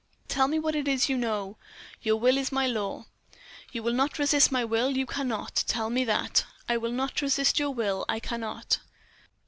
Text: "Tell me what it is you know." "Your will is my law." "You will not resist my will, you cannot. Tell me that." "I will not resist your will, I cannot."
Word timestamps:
"Tell 0.27 0.47
me 0.47 0.57
what 0.57 0.73
it 0.75 0.87
is 0.87 1.09
you 1.09 1.15
know." 1.15 1.57
"Your 2.01 2.15
will 2.19 2.35
is 2.39 2.51
my 2.51 2.65
law." 2.65 3.05
"You 3.71 3.83
will 3.83 3.93
not 3.93 4.17
resist 4.17 4.51
my 4.51 4.65
will, 4.65 4.97
you 4.97 5.05
cannot. 5.05 5.63
Tell 5.67 5.91
me 5.91 6.03
that." 6.05 6.43
"I 6.67 6.75
will 6.75 6.89
not 6.91 7.21
resist 7.21 7.59
your 7.59 7.69
will, 7.69 8.05
I 8.09 8.19
cannot." 8.19 8.79